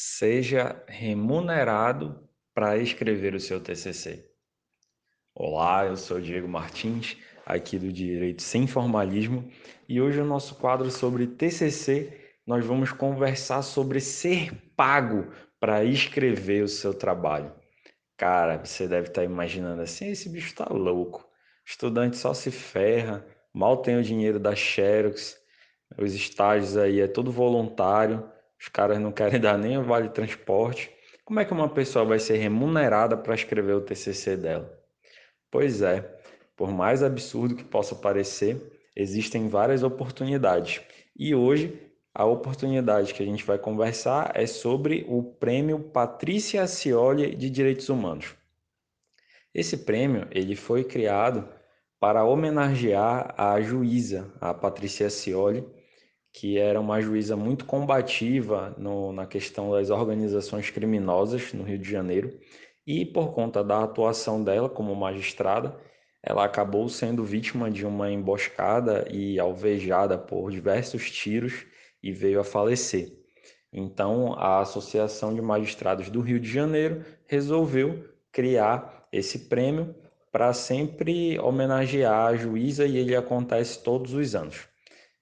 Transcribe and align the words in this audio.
seja 0.00 0.82
remunerado 0.88 2.26
para 2.54 2.78
escrever 2.78 3.34
o 3.34 3.40
seu 3.40 3.60
TCC. 3.60 4.24
Olá, 5.34 5.84
eu 5.84 5.94
sou 5.94 6.18
Diego 6.18 6.48
Martins, 6.48 7.18
aqui 7.44 7.78
do 7.78 7.92
Direito 7.92 8.40
Sem 8.40 8.66
Formalismo, 8.66 9.52
e 9.86 10.00
hoje 10.00 10.18
o 10.18 10.24
nosso 10.24 10.54
quadro 10.54 10.90
sobre 10.90 11.26
TCC 11.26 12.18
nós 12.46 12.64
vamos 12.64 12.92
conversar 12.92 13.60
sobre 13.60 14.00
ser 14.00 14.54
pago 14.74 15.30
para 15.60 15.84
escrever 15.84 16.64
o 16.64 16.68
seu 16.68 16.94
trabalho. 16.94 17.52
Cara, 18.16 18.56
você 18.56 18.88
deve 18.88 19.08
estar 19.08 19.22
imaginando 19.22 19.82
assim, 19.82 20.08
esse 20.08 20.30
bicho 20.30 20.48
está 20.48 20.64
louco. 20.70 21.28
Estudante 21.62 22.16
só 22.16 22.32
se 22.32 22.50
ferra, 22.50 23.26
mal 23.52 23.82
tem 23.82 23.98
o 23.98 24.02
dinheiro 24.02 24.40
da 24.40 24.56
Xerox, 24.56 25.38
os 25.98 26.14
estágios 26.14 26.78
aí 26.78 27.00
é 27.02 27.06
tudo 27.06 27.30
voluntário 27.30 28.26
os 28.60 28.68
caras 28.68 28.98
não 28.98 29.10
querem 29.10 29.40
dar 29.40 29.56
nem 29.56 29.78
o 29.78 29.84
vale 29.84 30.10
transporte. 30.10 30.90
Como 31.24 31.40
é 31.40 31.44
que 31.46 31.52
uma 31.52 31.68
pessoa 31.68 32.04
vai 32.04 32.18
ser 32.18 32.36
remunerada 32.36 33.16
para 33.16 33.34
escrever 33.34 33.72
o 33.72 33.80
TCC 33.80 34.36
dela? 34.36 34.70
Pois 35.50 35.80
é, 35.80 36.02
por 36.54 36.70
mais 36.70 37.02
absurdo 37.02 37.56
que 37.56 37.64
possa 37.64 37.94
parecer, 37.94 38.60
existem 38.94 39.48
várias 39.48 39.82
oportunidades. 39.82 40.82
E 41.18 41.34
hoje 41.34 41.90
a 42.14 42.26
oportunidade 42.26 43.14
que 43.14 43.22
a 43.22 43.26
gente 43.26 43.44
vai 43.44 43.58
conversar 43.58 44.32
é 44.34 44.46
sobre 44.46 45.06
o 45.08 45.22
Prêmio 45.22 45.78
Patrícia 45.78 46.62
Acioli 46.62 47.34
de 47.34 47.48
Direitos 47.48 47.88
Humanos. 47.88 48.34
Esse 49.54 49.78
prêmio 49.78 50.28
ele 50.30 50.54
foi 50.54 50.84
criado 50.84 51.48
para 51.98 52.24
homenagear 52.24 53.34
a 53.38 53.60
juíza, 53.60 54.32
a 54.40 54.52
Patrícia 54.52 55.06
Acioli, 55.06 55.66
que 56.32 56.58
era 56.58 56.80
uma 56.80 57.00
juíza 57.00 57.36
muito 57.36 57.64
combativa 57.64 58.74
no, 58.78 59.12
na 59.12 59.26
questão 59.26 59.72
das 59.72 59.90
organizações 59.90 60.70
criminosas 60.70 61.52
no 61.52 61.64
Rio 61.64 61.78
de 61.78 61.90
Janeiro, 61.90 62.38
e 62.86 63.04
por 63.04 63.32
conta 63.34 63.62
da 63.62 63.82
atuação 63.82 64.42
dela 64.42 64.68
como 64.68 64.94
magistrada, 64.94 65.76
ela 66.22 66.44
acabou 66.44 66.88
sendo 66.88 67.24
vítima 67.24 67.70
de 67.70 67.86
uma 67.86 68.10
emboscada 68.10 69.06
e 69.10 69.38
alvejada 69.38 70.18
por 70.18 70.50
diversos 70.50 71.10
tiros 71.10 71.66
e 72.02 72.12
veio 72.12 72.40
a 72.40 72.44
falecer. 72.44 73.20
Então, 73.72 74.34
a 74.34 74.60
Associação 74.60 75.34
de 75.34 75.40
Magistrados 75.40 76.10
do 76.10 76.20
Rio 76.20 76.40
de 76.40 76.50
Janeiro 76.50 77.04
resolveu 77.26 78.04
criar 78.32 79.06
esse 79.12 79.48
prêmio 79.48 79.94
para 80.32 80.52
sempre 80.52 81.38
homenagear 81.38 82.26
a 82.28 82.36
juíza 82.36 82.86
e 82.86 82.96
ele 82.96 83.14
acontece 83.14 83.82
todos 83.82 84.12
os 84.12 84.34
anos. 84.34 84.68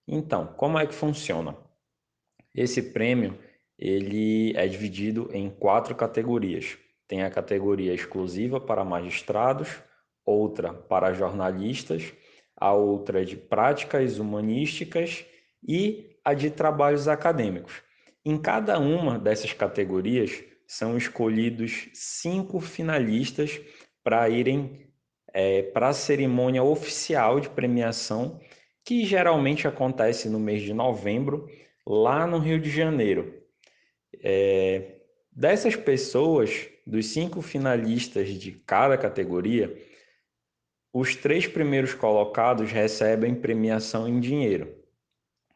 Então, 0.09 0.47
como 0.57 0.79
é 0.79 0.87
que 0.87 0.95
funciona? 0.95 1.55
Esse 2.55 2.81
prêmio 2.81 3.39
ele 3.79 4.57
é 4.57 4.67
dividido 4.67 5.29
em 5.35 5.51
quatro 5.51 5.95
categorias. 5.95 6.79
Tem 7.07 7.23
a 7.23 7.31
categoria 7.31 7.93
exclusiva 7.93 8.59
para 8.59 8.85
magistrados, 8.85 9.69
outra 10.25 10.73
para 10.73 11.13
jornalistas, 11.13 12.13
a 12.57 12.73
outra 12.73 13.25
de 13.25 13.37
práticas 13.37 14.19
humanísticas 14.19 15.27
e 15.67 16.17
a 16.25 16.33
de 16.33 16.51
trabalhos 16.51 17.07
acadêmicos. 17.07 17.83
Em 18.25 18.37
cada 18.37 18.79
uma 18.79 19.19
dessas 19.19 19.53
categorias 19.53 20.43
são 20.67 20.97
escolhidos 20.97 21.89
cinco 21.93 22.61
finalistas 22.61 23.61
para 24.03 24.29
irem 24.29 24.89
é, 25.33 25.63
para 25.63 25.89
a 25.89 25.93
cerimônia 25.93 26.63
oficial 26.63 27.39
de 27.39 27.51
premiação 27.51 28.41
que 28.89 29.05
geralmente 29.05 29.69
acontece 29.69 30.31
no 30.31 30.41
mês 30.41 30.63
de 30.63 30.73
novembro, 30.73 31.47
lá 31.87 32.27
no 32.27 32.39
Rio 32.39 32.59
de 32.59 32.71
Janeiro. 32.71 33.35
É, 34.25 35.01
dessas 35.31 35.77
pessoas, 35.77 36.67
dos 36.87 37.05
cinco 37.09 37.43
finalistas 37.43 38.31
de 38.31 38.51
cada 38.51 38.97
categoria, 38.97 39.77
os 40.91 41.15
três 41.15 41.47
primeiros 41.47 41.93
colocados 41.93 42.73
recebem 42.73 43.35
premiação 43.35 44.09
em 44.09 44.19
dinheiro. 44.21 44.75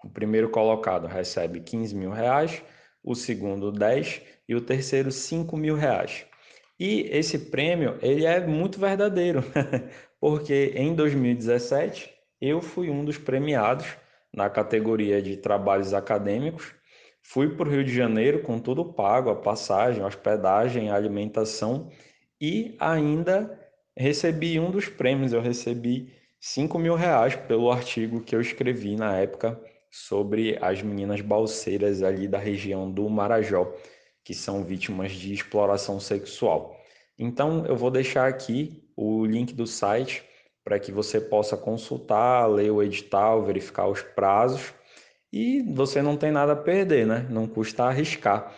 O 0.05 0.11
primeiro 0.11 0.51
colocado 0.51 1.06
recebe 1.06 1.61
15 1.61 1.95
mil 1.95 2.11
reais, 2.11 2.62
o 3.03 3.15
segundo 3.15 3.73
10 3.73 4.21
e 4.47 4.55
o 4.55 4.61
terceiro 4.61 5.11
5 5.11 5.56
mil 5.56 5.75
reais. 5.75 6.27
E 6.79 7.09
esse 7.11 7.39
prêmio 7.39 7.97
ele 8.03 8.27
é 8.27 8.47
muito 8.47 8.79
verdadeiro, 8.79 9.43
porque 10.21 10.75
em 10.77 10.95
2017 10.95 12.12
eu 12.43 12.61
fui 12.61 12.91
um 12.91 13.05
dos 13.05 13.19
premiados 13.19 13.87
na 14.35 14.51
categoria 14.51 15.23
de 15.23 15.37
trabalhos 15.37 15.95
acadêmicos. 15.95 16.75
Fui 17.23 17.55
para 17.55 17.69
o 17.69 17.71
Rio 17.71 17.85
de 17.85 17.95
Janeiro 17.95 18.43
com 18.43 18.59
tudo 18.59 18.85
pago, 18.85 19.31
a 19.31 19.37
passagem, 19.37 20.03
a 20.03 20.07
hospedagem, 20.09 20.91
a 20.91 20.97
alimentação 20.97 21.89
e 22.41 22.77
ainda 22.81 23.61
recebi 23.97 24.59
um 24.59 24.73
dos 24.73 24.89
prêmios. 24.89 25.33
Eu 25.33 25.41
recebi 25.41 26.13
5 26.41 26.77
mil 26.81 26.97
reais 26.97 27.37
pelo 27.37 27.71
artigo 27.71 28.21
que 28.21 28.35
eu 28.35 28.41
escrevi 28.41 28.97
na 28.97 29.17
época 29.17 29.61
sobre 29.89 30.59
as 30.61 30.83
meninas 30.83 31.21
balseiras 31.21 32.03
ali 32.03 32.27
da 32.27 32.39
região 32.39 32.91
do 32.91 33.09
Marajó, 33.09 33.73
que 34.25 34.35
são 34.35 34.65
vítimas 34.65 35.13
de 35.13 35.33
exploração 35.33 36.01
sexual. 36.01 36.77
Então 37.17 37.65
eu 37.67 37.77
vou 37.77 37.91
deixar 37.91 38.27
aqui 38.27 38.83
o 38.97 39.25
link 39.25 39.55
do 39.55 39.67
site 39.67 40.25
para 40.65 40.78
que 40.78 40.93
você 40.93 41.21
possa 41.21 41.56
consultar, 41.56 42.47
ler 42.49 42.71
o 42.71 42.83
edital, 42.83 43.45
verificar 43.45 43.89
os 43.89 44.03
prazos 44.03 44.73
e 45.33 45.62
você 45.62 46.03
não 46.03 46.17
tem 46.17 46.31
nada 46.31 46.53
a 46.53 46.56
perder, 46.56 47.06
né? 47.06 47.27
Não 47.31 47.47
custa 47.47 47.84
arriscar. 47.84 48.55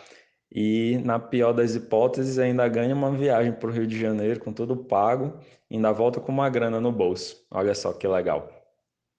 E 0.51 0.97
na 1.03 1.19
pior 1.19 1.53
das 1.53 1.75
hipóteses, 1.75 2.37
ainda 2.37 2.67
ganha 2.67 2.93
uma 2.93 3.11
viagem 3.11 3.53
para 3.53 3.69
o 3.69 3.71
Rio 3.71 3.87
de 3.87 3.99
Janeiro 3.99 4.39
com 4.39 4.53
tudo 4.53 4.75
pago, 4.75 5.39
ainda 5.71 5.91
volta 5.91 6.19
com 6.19 6.31
uma 6.31 6.49
grana 6.49 6.79
no 6.79 6.91
bolso. 6.91 7.45
Olha 7.49 7.73
só 7.73 7.93
que 7.93 8.07
legal. 8.07 8.49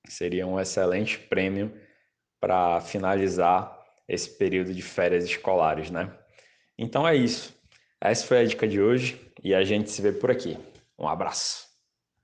Seria 0.07 0.47
um 0.47 0.61
excelente 0.61 1.19
prêmio 1.19 1.73
para 2.41 2.81
finalizar 2.81 3.77
esse 4.09 4.31
período 4.39 4.73
de 4.73 4.83
férias 4.83 5.25
escolares, 5.25 5.91
né? 5.91 6.13
Então 6.79 7.09
é 7.09 7.17
isso. 7.17 7.55
Essa 8.01 8.27
foi 8.27 8.39
a 8.39 8.45
dica 8.45 8.69
de 8.69 8.81
hoje 8.81 9.21
e 9.43 9.55
a 9.55 9.65
gente 9.65 9.91
se 9.91 10.01
vê 10.01 10.13
por 10.13 10.31
aqui. 10.31 10.57
Um 10.99 11.09
abraço. 11.09 11.66